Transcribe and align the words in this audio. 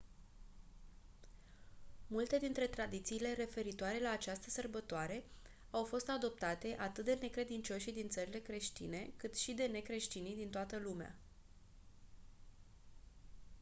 multe 2.07 2.37
dintre 2.37 2.67
tradițiile 2.67 3.33
referitoare 3.33 3.99
la 4.01 4.09
această 4.11 4.49
sărbătoare 4.49 5.23
au 5.71 5.83
fost 5.83 6.09
adoptate 6.09 6.75
atât 6.79 7.05
de 7.05 7.17
necredincioșii 7.21 7.91
din 7.93 8.09
țările 8.09 8.39
creștine 8.39 9.09
cât 9.17 9.35
și 9.35 9.51
de 9.53 9.65
necreștinii 9.65 10.35
din 10.35 10.49
toată 10.49 10.77
lumea 10.77 11.15